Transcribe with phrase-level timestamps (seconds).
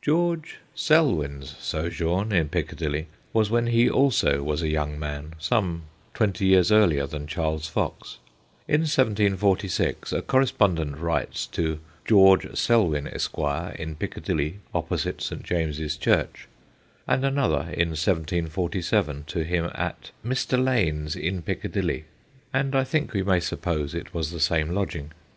[0.00, 6.46] George Selwyn's sojourn in Piccadilly was when he also was a young man, some twenty
[6.46, 8.18] years earlier than Charles Fox.
[8.68, 13.36] In 1746, a correspondent writes to 'George Selwyn, Esq.,
[13.74, 15.42] in Piccadilly opposite St.
[15.42, 16.46] James's Church/
[17.08, 20.64] and another in 1747 to him 'at Mr.
[20.64, 22.04] Lane's, in Piccadilly,'
[22.54, 25.10] and I think we may suppose it was the same lodging.